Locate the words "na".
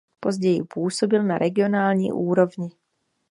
1.23-1.37